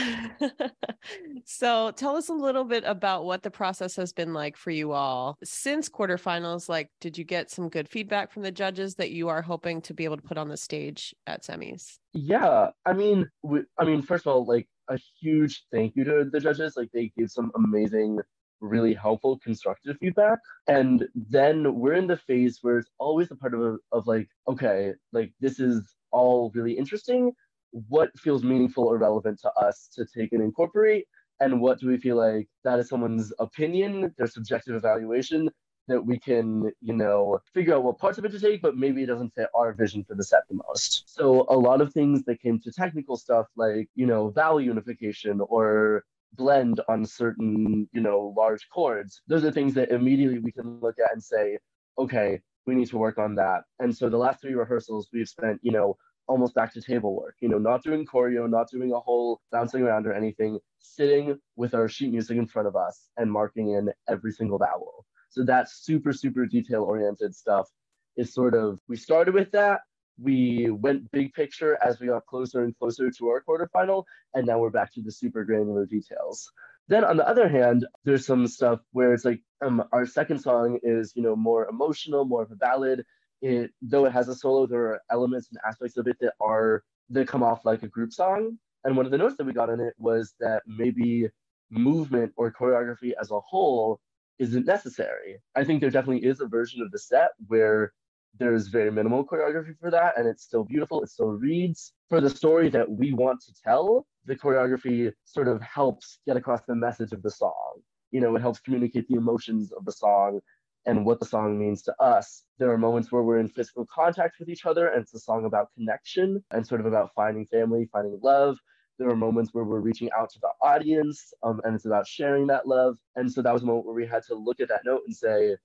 so, 1.46 1.92
tell 1.92 2.16
us 2.16 2.30
a 2.30 2.34
little 2.34 2.64
bit 2.64 2.84
about 2.84 3.26
what 3.26 3.44
the 3.44 3.52
process 3.52 3.96
has 3.98 4.12
been 4.12 4.34
like 4.34 4.58
for 4.58 4.72
you 4.72 4.92
all 4.92 5.38
since 5.44 5.88
quarterfinals. 5.88 6.68
Like, 6.68 6.90
did 7.00 7.16
you 7.16 7.24
get 7.24 7.52
some 7.52 7.70
good 7.70 7.88
feedback 7.88 8.32
from 8.32 8.42
the 8.42 8.52
judges 8.52 8.96
that 8.96 9.12
you 9.12 9.30
are 9.30 9.44
hoping 9.44 9.82
to 9.84 9.94
be 9.94 10.06
able 10.06 10.18
to 10.18 10.24
put 10.24 10.40
on 10.40 10.50
the 10.50 10.58
stage 10.58 11.14
at 11.28 11.44
semis? 11.44 12.00
Yeah, 12.14 12.70
I 12.88 12.94
mean, 12.94 13.30
we, 13.44 13.62
I 13.78 13.86
mean, 13.86 14.02
first 14.02 14.26
of 14.26 14.34
all, 14.34 14.46
like 14.46 14.68
a 14.90 14.98
huge 15.20 15.64
thank 15.72 15.96
you 15.96 16.04
to 16.06 16.28
the 16.32 16.40
judges. 16.40 16.74
Like, 16.76 16.90
they 16.92 17.12
gave 17.16 17.30
some 17.30 17.52
amazing 17.54 18.18
really 18.62 18.94
helpful 18.94 19.40
constructive 19.40 19.98
feedback. 20.00 20.40
And 20.68 21.08
then 21.16 21.76
we're 21.76 21.94
in 21.94 22.08
the 22.08 22.18
phase 22.18 22.60
where 22.62 22.78
it's 22.78 22.90
always 23.00 23.32
a 23.32 23.36
part 23.36 23.54
of, 23.54 23.80
of 23.92 24.08
like 24.08 24.30
okay 24.48 24.94
like 25.12 25.34
this 25.40 25.60
is 25.60 25.96
all 26.12 26.52
really 26.54 26.74
interesting. 26.74 27.34
What 27.72 28.18
feels 28.18 28.44
meaningful 28.44 28.86
or 28.86 28.98
relevant 28.98 29.40
to 29.42 29.52
us 29.54 29.90
to 29.96 30.06
take 30.06 30.34
and 30.34 30.42
incorporate? 30.42 31.08
And 31.40 31.60
what 31.60 31.80
do 31.80 31.88
we 31.88 31.98
feel 31.98 32.18
like 32.18 32.48
that 32.64 32.80
is 32.80 32.90
someone's 32.90 33.34
opinion 33.40 34.14
their 34.18 34.28
subjective 34.28 34.76
evaluation 34.76 35.50
that 35.88 36.06
we 36.06 36.20
can, 36.20 36.72
you 36.82 36.94
know, 36.94 37.40
figure 37.54 37.74
out 37.74 37.84
what 37.84 37.98
parts 37.98 38.18
of 38.18 38.26
it 38.26 38.32
to 38.32 38.40
take, 38.40 38.62
but 38.62 38.78
maybe 38.78 39.04
it 39.04 39.08
doesn't 39.08 39.34
fit 39.34 39.48
our 39.56 39.74
vision 39.74 40.04
for 40.04 40.16
the 40.16 40.24
set 40.24 40.44
the 40.48 40.62
most. 40.68 41.04
So 41.14 41.46
a 41.50 41.58
lot 41.58 41.82
of 41.82 41.92
things 41.92 42.24
that 42.26 42.42
came 42.42 42.60
to 42.60 42.72
technical 42.72 43.18
stuff 43.18 43.48
like, 43.58 43.90
you 43.96 44.06
know, 44.06 44.30
vowel 44.30 44.62
unification 44.62 45.42
or 45.42 46.04
blend 46.34 46.80
on 46.88 47.06
certain, 47.06 47.88
you 47.92 48.02
know, 48.02 48.34
large 48.38 48.68
chords, 48.70 49.22
those 49.28 49.44
are 49.44 49.52
things 49.52 49.74
that 49.76 49.92
immediately 49.92 50.40
we 50.40 50.52
can 50.52 50.80
look 50.80 50.96
at 51.04 51.12
and 51.14 51.24
say, 51.24 51.58
okay, 51.98 52.40
we 52.66 52.76
need 52.76 52.88
to 52.90 52.98
work 52.98 53.18
on 53.18 53.36
that. 53.36 53.64
And 53.80 53.96
so 53.96 54.10
the 54.10 54.18
last 54.18 54.42
three 54.42 54.54
rehearsals, 54.54 55.10
we've 55.14 55.28
spent, 55.28 55.60
you 55.62 55.72
know, 55.72 55.98
almost 56.28 56.54
back 56.54 56.74
to 56.74 56.82
table 56.82 57.16
work, 57.16 57.36
you 57.42 57.50
know, 57.50 57.58
not 57.58 57.84
doing 57.84 58.06
choreo, 58.06 58.50
not 58.50 58.70
doing 58.70 58.94
a 58.94 59.00
whole 59.00 59.42
bouncing 59.52 59.82
around 59.82 60.08
or 60.08 60.14
anything, 60.14 60.60
sitting 60.80 61.38
with 61.56 61.74
our 61.74 61.90
sheet 61.90 62.12
music 62.12 62.38
in 62.38 62.48
front 62.48 62.68
of 62.68 62.76
us 62.76 63.10
and 63.18 63.32
marking 63.32 63.72
in 63.72 63.90
every 64.08 64.32
single 64.32 64.58
vowel. 64.58 65.06
So 65.30 65.44
that 65.46 65.70
super, 65.70 66.14
super 66.14 66.46
detail 66.46 66.84
oriented 66.84 67.36
stuff 67.36 67.68
is 68.16 68.34
sort 68.34 68.54
of, 68.54 68.80
we 68.88 68.96
started 68.96 69.34
with 69.34 69.52
that. 69.52 69.82
We 70.20 70.70
went 70.70 71.12
big 71.12 71.34
picture 71.34 71.78
as 71.84 72.00
we 72.00 72.08
got 72.08 72.26
closer 72.26 72.64
and 72.64 72.78
closer 72.78 73.10
to 73.12 73.28
our 73.30 73.44
quarterfinal, 73.48 74.04
and 74.34 74.46
now 74.46 74.60
we're 74.60 74.70
back 74.70 74.94
to 74.94 75.02
the 75.02 75.12
super 75.12 75.44
granular 75.44 75.86
details. 75.86 76.52
Then 76.88 77.04
on 77.04 77.18
the 77.18 77.28
other 77.28 77.48
hand, 77.48 77.86
there's 78.04 78.26
some 78.26 78.48
stuff 78.48 78.80
where 78.92 79.14
it's 79.14 79.26
like 79.26 79.42
um, 79.62 79.84
our 79.92 80.06
second 80.06 80.40
song 80.40 80.80
is, 80.84 81.14
you 81.16 81.22
know, 81.22 81.36
more 81.36 81.68
emotional, 81.70 82.26
more 82.26 82.44
of 82.44 82.52
a 82.52 82.56
ballad. 82.56 83.06
It 83.42 83.72
though 83.82 84.06
it 84.06 84.12
has 84.12 84.28
a 84.28 84.36
solo, 84.36 84.68
there 84.68 84.88
are 84.88 85.02
elements 85.10 85.50
and 85.50 85.60
aspects 85.66 85.98
of 85.98 86.08
it 86.08 86.18
that 86.22 86.34
are 86.40 86.84
that 87.10 87.28
come 87.28 87.44
off 87.44 87.66
like 87.66 87.84
a 87.84 87.88
group 87.88 88.14
song. 88.14 88.58
And 88.84 88.98
one 88.98 89.06
of 89.06 89.12
the 89.12 89.18
notes 89.18 89.36
that 89.38 89.46
we 89.46 89.54
got 89.54 89.70
in 89.70 89.80
it 89.80 89.94
was 89.98 90.34
that 90.40 90.64
maybe 90.66 91.28
movement 91.70 92.34
or 92.36 92.52
choreography 92.52 93.14
as 93.20 93.32
a 93.32 93.40
whole 93.40 94.00
isn't 94.40 94.66
necessary. 94.66 95.38
I 95.56 95.64
think 95.64 95.82
there 95.82 95.92
definitely 95.92 96.28
is 96.28 96.42
a 96.42 96.48
version 96.48 96.82
of 96.82 96.92
the 96.92 97.00
set 97.00 97.30
where 97.48 97.94
there's 98.38 98.68
very 98.68 98.92
minimal 98.92 99.26
choreography 99.26 99.78
for 99.80 99.92
that 99.92 100.18
and 100.18 100.28
it's 100.28 100.44
still 100.44 100.64
beautiful 100.64 101.04
it 101.04 101.10
still 101.10 101.32
reads. 101.32 101.94
For 102.10 102.22
the 102.22 102.30
story 102.30 102.70
that 102.70 102.90
we 102.90 103.14
want 103.14 103.42
to 103.42 103.54
tell 103.64 104.06
the 104.26 104.36
choreography 104.36 105.12
sort 105.26 105.48
of 105.48 105.62
helps 105.62 106.20
get 106.26 106.38
across 106.38 106.62
the 106.68 106.76
message 106.76 107.12
of 107.12 107.22
the 107.22 107.32
song. 107.32 107.82
You 108.12 108.22
know 108.22 108.36
it 108.36 108.42
helps 108.42 108.60
communicate 108.60 109.08
the 109.08 109.16
emotions 109.16 109.72
of 109.72 109.86
the 109.86 109.92
song 109.92 110.40
and 110.86 111.06
what 111.06 111.20
the 111.20 111.26
song 111.26 111.60
means 111.60 111.84
to 111.84 111.96
us. 112.02 112.44
There 112.58 112.72
are 112.72 112.78
moments 112.78 113.12
where 113.12 113.22
we're 113.22 113.40
in 113.40 113.48
physical 113.48 113.86
contact 113.94 114.38
with 114.40 114.50
each 114.50 114.66
other 114.66 114.88
and 114.88 115.04
it's 115.04 115.14
a 115.14 115.20
song 115.20 115.46
about 115.46 115.74
connection 115.76 116.44
and 116.52 116.66
sort 116.66 116.82
of 116.82 116.88
about 116.88 117.12
finding 117.16 117.46
family 117.46 117.88
finding 117.92 118.20
love. 118.24 118.58
There 118.98 119.10
are 119.10 119.16
moments 119.16 119.54
where 119.54 119.64
we're 119.64 119.80
reaching 119.80 120.10
out 120.18 120.30
to 120.32 120.40
the 120.40 120.50
audience 120.62 121.34
um, 121.44 121.62
and 121.64 121.76
it's 121.76 121.86
about 121.86 122.08
sharing 122.08 122.48
that 122.48 122.68
love. 122.68 122.98
And 123.16 123.32
so 123.32 123.42
that 123.42 123.54
was 123.54 123.64
a 123.64 123.66
moment 123.66 123.86
where 123.86 123.96
we 123.96 124.06
had 124.06 124.24
to 124.28 124.36
look 124.36 124.60
at 124.60 124.70
that 124.70 124.82
note 124.86 125.02
and 125.06 125.16
say 125.16 125.56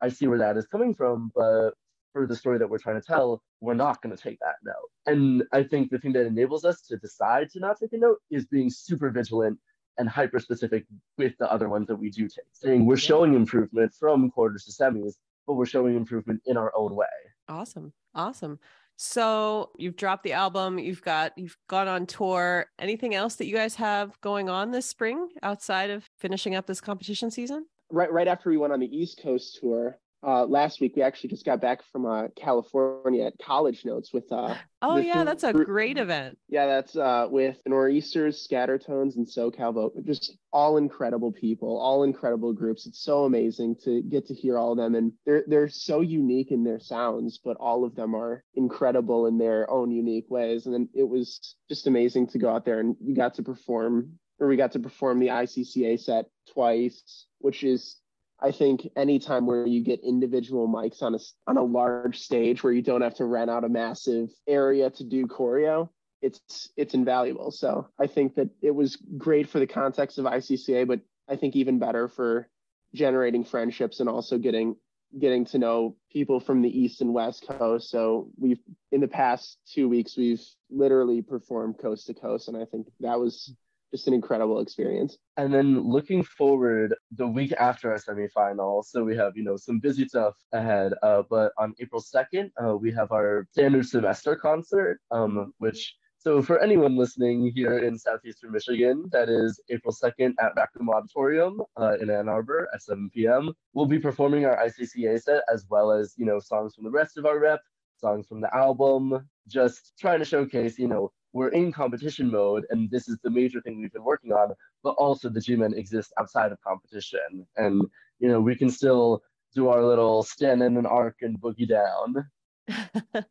I 0.00 0.08
see 0.08 0.26
where 0.26 0.38
that 0.38 0.56
is 0.56 0.66
coming 0.66 0.94
from, 0.94 1.30
but 1.34 1.70
for 2.14 2.26
the 2.26 2.36
story 2.36 2.58
that 2.58 2.70
we're 2.70 2.78
trying 2.78 2.98
to 2.98 3.06
tell, 3.06 3.42
we're 3.60 3.74
not 3.74 4.00
going 4.00 4.16
to 4.16 4.22
take 4.22 4.38
that 4.38 4.54
note. 4.64 4.88
And 5.04 5.42
I 5.52 5.64
think 5.64 5.90
the 5.90 5.98
thing 5.98 6.12
that 6.12 6.24
enables 6.24 6.64
us 6.64 6.80
to 6.82 6.96
decide 6.96 7.50
to 7.50 7.60
not 7.60 7.78
take 7.78 7.92
a 7.92 7.98
note 7.98 8.18
is 8.30 8.46
being 8.46 8.70
super 8.70 9.10
vigilant 9.10 9.58
and 9.98 10.08
hyper 10.08 10.38
specific 10.38 10.86
with 11.18 11.32
the 11.38 11.50
other 11.52 11.68
ones 11.68 11.88
that 11.88 11.96
we 11.96 12.10
do 12.10 12.22
take, 12.22 12.46
saying 12.52 12.86
we're 12.86 12.96
showing 12.96 13.34
improvement 13.34 13.92
from 13.98 14.30
quarters 14.30 14.64
to 14.64 14.70
semis, 14.72 15.14
but 15.46 15.54
we're 15.54 15.66
showing 15.66 15.96
improvement 15.96 16.40
in 16.46 16.56
our 16.56 16.72
own 16.76 16.94
way. 16.94 17.06
Awesome. 17.48 17.92
Awesome. 18.14 18.60
So 18.96 19.70
you've 19.76 19.96
dropped 19.96 20.22
the 20.22 20.34
album, 20.34 20.78
you've 20.78 21.02
got 21.02 21.36
you've 21.36 21.58
gone 21.68 21.88
on 21.88 22.06
tour. 22.06 22.66
Anything 22.78 23.12
else 23.14 23.34
that 23.36 23.46
you 23.46 23.54
guys 23.54 23.74
have 23.74 24.20
going 24.20 24.48
on 24.48 24.70
this 24.70 24.86
spring 24.86 25.30
outside 25.42 25.90
of 25.90 26.08
finishing 26.16 26.54
up 26.54 26.66
this 26.66 26.80
competition 26.80 27.32
season? 27.32 27.66
Right 27.90 28.12
right 28.12 28.28
after 28.28 28.50
we 28.50 28.56
went 28.56 28.72
on 28.72 28.78
the 28.78 28.96
East 28.96 29.20
Coast 29.20 29.58
tour, 29.60 29.98
uh, 30.26 30.46
last 30.46 30.80
week 30.80 30.96
we 30.96 31.02
actually 31.02 31.28
just 31.28 31.44
got 31.44 31.60
back 31.60 31.80
from 31.92 32.06
uh, 32.06 32.28
California 32.36 33.24
at 33.26 33.34
College 33.38 33.84
Notes 33.84 34.12
with. 34.12 34.30
Uh, 34.32 34.54
oh 34.82 34.96
yeah, 34.96 35.24
that's 35.24 35.44
a 35.44 35.52
great 35.52 35.98
event. 35.98 36.38
Yeah, 36.48 36.66
that's 36.66 36.96
uh, 36.96 37.26
with 37.30 37.58
Nor'easters, 37.66 38.46
Scattertones, 38.50 39.16
and 39.16 39.26
SoCal 39.26 39.74
VoCals. 39.74 40.06
Just 40.06 40.36
all 40.52 40.76
incredible 40.76 41.32
people, 41.32 41.78
all 41.78 42.04
incredible 42.04 42.52
groups. 42.52 42.86
It's 42.86 43.02
so 43.02 43.24
amazing 43.24 43.76
to 43.84 44.02
get 44.02 44.26
to 44.26 44.34
hear 44.34 44.56
all 44.56 44.72
of 44.72 44.78
them, 44.78 44.94
and 44.94 45.12
they're 45.26 45.44
they're 45.46 45.68
so 45.68 46.00
unique 46.00 46.50
in 46.50 46.64
their 46.64 46.80
sounds, 46.80 47.38
but 47.44 47.56
all 47.58 47.84
of 47.84 47.94
them 47.94 48.14
are 48.14 48.42
incredible 48.54 49.26
in 49.26 49.38
their 49.38 49.70
own 49.70 49.90
unique 49.90 50.30
ways. 50.30 50.64
And 50.64 50.74
then 50.74 50.88
it 50.94 51.08
was 51.08 51.56
just 51.68 51.86
amazing 51.86 52.28
to 52.28 52.38
go 52.38 52.48
out 52.48 52.64
there 52.64 52.80
and 52.80 52.96
you 53.02 53.14
got 53.14 53.34
to 53.34 53.42
perform, 53.42 54.18
or 54.38 54.48
we 54.48 54.56
got 54.56 54.72
to 54.72 54.78
perform 54.78 55.18
the 55.18 55.28
ICCA 55.28 56.00
set 56.00 56.26
twice, 56.52 57.26
which 57.38 57.62
is 57.62 57.96
I 58.40 58.50
think 58.50 58.88
anytime 58.96 59.46
where 59.46 59.66
you 59.66 59.82
get 59.82 60.00
individual 60.00 60.68
mics 60.68 61.02
on 61.02 61.14
a 61.14 61.18
on 61.46 61.56
a 61.56 61.62
large 61.62 62.18
stage 62.18 62.62
where 62.62 62.72
you 62.72 62.82
don't 62.82 63.02
have 63.02 63.14
to 63.16 63.24
rent 63.24 63.50
out 63.50 63.64
a 63.64 63.68
massive 63.68 64.30
area 64.46 64.90
to 64.90 65.04
do 65.04 65.26
choreo, 65.26 65.88
it's 66.20 66.70
it's 66.76 66.94
invaluable. 66.94 67.50
So 67.50 67.88
I 67.98 68.06
think 68.06 68.34
that 68.34 68.50
it 68.60 68.74
was 68.74 68.96
great 69.16 69.48
for 69.48 69.60
the 69.60 69.66
context 69.66 70.18
of 70.18 70.24
ICCA, 70.24 70.86
but 70.86 71.00
I 71.28 71.36
think 71.36 71.56
even 71.56 71.78
better 71.78 72.08
for 72.08 72.48
generating 72.94 73.44
friendships 73.44 74.00
and 74.00 74.08
also 74.08 74.38
getting 74.38 74.76
getting 75.18 75.44
to 75.44 75.58
know 75.58 75.96
people 76.10 76.40
from 76.40 76.62
the 76.62 76.80
east 76.80 77.00
and 77.00 77.14
west 77.14 77.46
coast 77.46 77.88
so 77.88 78.28
we've 78.36 78.58
in 78.90 79.00
the 79.00 79.08
past 79.08 79.58
two 79.72 79.88
weeks 79.88 80.16
we've 80.16 80.44
literally 80.70 81.22
performed 81.22 81.78
coast 81.78 82.06
to 82.06 82.14
coast 82.14 82.48
and 82.48 82.56
i 82.56 82.64
think 82.64 82.88
that 83.00 83.18
was 83.18 83.54
just 83.94 84.08
an 84.08 84.14
incredible 84.14 84.58
experience. 84.58 85.18
And 85.36 85.54
then 85.54 85.88
looking 85.88 86.24
forward, 86.24 86.96
the 87.12 87.28
week 87.28 87.52
after 87.52 87.92
our 87.92 87.98
semifinal, 87.98 88.84
so 88.84 89.04
we 89.04 89.16
have 89.16 89.36
you 89.36 89.44
know 89.44 89.56
some 89.56 89.78
busy 89.78 90.08
stuff 90.08 90.34
ahead. 90.52 90.94
Uh, 91.02 91.22
but 91.30 91.52
on 91.58 91.74
April 91.78 92.00
second, 92.00 92.50
uh, 92.62 92.76
we 92.76 92.90
have 92.92 93.12
our 93.12 93.46
standard 93.52 93.86
semester 93.86 94.34
concert, 94.36 94.98
um, 95.10 95.52
which. 95.58 95.94
So 96.18 96.40
for 96.40 96.58
anyone 96.58 96.96
listening 96.96 97.52
here 97.54 97.80
in 97.80 97.98
southeastern 97.98 98.50
Michigan, 98.50 99.10
that 99.12 99.28
is 99.28 99.60
April 99.68 99.92
2nd 99.92 100.32
at 100.40 100.52
Rackham 100.56 100.88
Auditorium 100.88 101.60
uh, 101.78 101.98
in 102.00 102.08
Ann 102.08 102.30
Arbor 102.30 102.66
at 102.72 102.80
7 102.82 103.10
p.m. 103.12 103.52
We'll 103.74 103.84
be 103.84 103.98
performing 103.98 104.46
our 104.46 104.56
ICCA 104.56 105.20
set 105.20 105.42
as 105.52 105.66
well 105.68 105.92
as, 105.92 106.14
you 106.16 106.24
know, 106.24 106.38
songs 106.40 106.74
from 106.74 106.84
the 106.84 106.90
rest 106.90 107.18
of 107.18 107.26
our 107.26 107.38
rep, 107.38 107.60
songs 107.98 108.26
from 108.26 108.40
the 108.40 108.48
album, 108.56 109.28
just 109.48 109.92
trying 110.00 110.20
to 110.20 110.24
showcase, 110.24 110.78
you 110.78 110.88
know, 110.88 111.12
we're 111.34 111.48
in 111.48 111.70
competition 111.70 112.30
mode 112.30 112.64
and 112.70 112.90
this 112.90 113.08
is 113.08 113.18
the 113.22 113.30
major 113.30 113.60
thing 113.60 113.80
we've 113.80 113.92
been 113.92 114.04
working 114.04 114.32
on 114.32 114.54
but 114.82 114.92
also 114.92 115.28
the 115.28 115.40
g-men 115.40 115.74
exist 115.74 116.12
outside 116.18 116.52
of 116.52 116.60
competition. 116.62 117.46
And 117.56 117.82
you 118.18 118.28
know 118.28 118.40
we 118.40 118.56
can 118.56 118.70
still 118.70 119.22
do 119.54 119.68
our 119.68 119.84
little 119.84 120.22
stand 120.22 120.62
in 120.62 120.76
an 120.76 120.86
arc 120.86 121.16
and 121.20 121.38
boogie 121.38 121.68
down. 121.68 122.30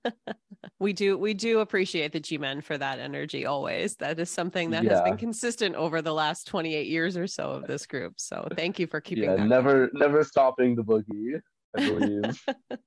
We 0.79 0.91
do 0.91 1.17
we 1.17 1.33
do 1.33 1.59
appreciate 1.59 2.11
the 2.11 2.19
g-men 2.19 2.59
for 2.59 2.77
that 2.77 2.99
energy 2.99 3.45
always. 3.45 3.95
That 3.97 4.19
is 4.19 4.29
something 4.29 4.71
that 4.71 4.83
yeah. 4.83 4.95
has 4.95 5.01
been 5.01 5.15
consistent 5.15 5.75
over 5.75 6.01
the 6.01 6.13
last 6.13 6.45
28 6.47 6.87
years 6.87 7.15
or 7.15 7.25
so 7.25 7.51
of 7.51 7.67
this 7.67 7.85
group. 7.85 8.15
So 8.17 8.49
thank 8.57 8.79
you 8.79 8.87
for 8.87 8.99
keeping 8.99 9.23
yeah, 9.23 9.45
never 9.45 9.89
never 9.93 10.25
stopping 10.25 10.75
the 10.75 10.83
boogie 10.83 11.39
I 11.75 11.89
believe. 11.89 12.45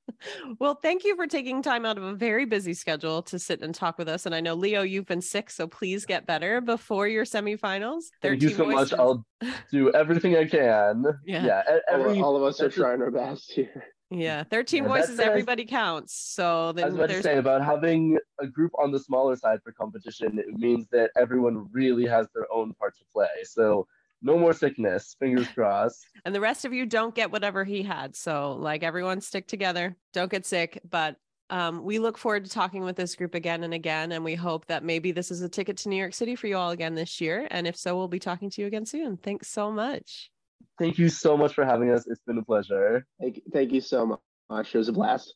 well, 0.60 0.74
thank 0.74 1.04
you 1.04 1.16
for 1.16 1.26
taking 1.26 1.62
time 1.62 1.84
out 1.84 1.98
of 1.98 2.04
a 2.04 2.14
very 2.14 2.44
busy 2.44 2.74
schedule 2.74 3.22
to 3.22 3.38
sit 3.38 3.62
and 3.62 3.74
talk 3.74 3.98
with 3.98 4.08
us. 4.08 4.26
And 4.26 4.34
I 4.34 4.40
know 4.40 4.54
Leo, 4.54 4.82
you've 4.82 5.06
been 5.06 5.20
sick, 5.20 5.50
so 5.50 5.66
please 5.66 6.06
get 6.06 6.26
better 6.26 6.60
before 6.60 7.08
your 7.08 7.24
semifinals. 7.24 8.04
Thank 8.22 8.42
you 8.42 8.50
so 8.50 8.64
voices. 8.64 8.92
much. 8.92 8.98
I'll 8.98 9.24
do 9.70 9.92
everything 9.92 10.36
I 10.36 10.44
can. 10.44 11.04
Yeah, 11.24 11.44
yeah. 11.44 11.62
Every, 11.90 12.20
all, 12.20 12.24
all 12.24 12.36
of 12.36 12.42
us 12.42 12.60
are 12.60 12.70
trying 12.70 13.02
our 13.02 13.10
best 13.10 13.52
here. 13.52 13.84
Yeah, 14.10 14.44
13 14.44 14.84
yeah, 14.84 14.88
voices, 14.88 15.18
everybody 15.18 15.64
counts. 15.64 16.14
So 16.14 16.72
then 16.72 16.84
I 16.84 16.86
was 16.86 16.94
about 16.94 17.10
to 17.10 17.22
say 17.22 17.38
about 17.38 17.64
having 17.64 18.18
a 18.40 18.46
group 18.46 18.70
on 18.78 18.92
the 18.92 19.00
smaller 19.00 19.34
side 19.34 19.58
for 19.64 19.72
competition, 19.72 20.38
it 20.38 20.46
means 20.46 20.86
that 20.92 21.10
everyone 21.18 21.68
really 21.72 22.06
has 22.06 22.28
their 22.32 22.46
own 22.52 22.72
part 22.74 22.96
to 22.98 23.04
play. 23.12 23.26
So 23.42 23.88
no 24.22 24.38
more 24.38 24.52
sickness. 24.52 25.16
Fingers 25.18 25.48
crossed. 25.48 26.06
And 26.24 26.34
the 26.34 26.40
rest 26.40 26.64
of 26.64 26.72
you 26.72 26.86
don't 26.86 27.14
get 27.14 27.30
whatever 27.30 27.64
he 27.64 27.82
had. 27.82 28.16
So, 28.16 28.56
like, 28.58 28.82
everyone 28.82 29.20
stick 29.20 29.46
together. 29.46 29.96
Don't 30.12 30.30
get 30.30 30.46
sick. 30.46 30.80
But 30.88 31.16
um, 31.50 31.84
we 31.84 31.98
look 31.98 32.18
forward 32.18 32.44
to 32.44 32.50
talking 32.50 32.82
with 32.82 32.96
this 32.96 33.14
group 33.14 33.34
again 33.34 33.62
and 33.62 33.74
again. 33.74 34.12
And 34.12 34.24
we 34.24 34.34
hope 34.34 34.66
that 34.66 34.84
maybe 34.84 35.12
this 35.12 35.30
is 35.30 35.42
a 35.42 35.48
ticket 35.48 35.76
to 35.78 35.88
New 35.88 35.96
York 35.96 36.14
City 36.14 36.34
for 36.34 36.46
you 36.46 36.56
all 36.56 36.70
again 36.70 36.94
this 36.94 37.20
year. 37.20 37.46
And 37.50 37.66
if 37.66 37.76
so, 37.76 37.96
we'll 37.96 38.08
be 38.08 38.18
talking 38.18 38.50
to 38.50 38.60
you 38.60 38.66
again 38.66 38.86
soon. 38.86 39.16
Thanks 39.16 39.48
so 39.48 39.70
much. 39.70 40.30
Thank 40.78 40.98
you 40.98 41.08
so 41.08 41.36
much 41.36 41.54
for 41.54 41.64
having 41.64 41.90
us. 41.90 42.06
It's 42.06 42.20
been 42.26 42.38
a 42.38 42.44
pleasure. 42.44 43.06
Thank, 43.20 43.40
thank 43.52 43.72
you 43.72 43.80
so 43.80 44.18
much. 44.50 44.74
It 44.74 44.78
was 44.78 44.88
a 44.88 44.92
blast. 44.92 45.34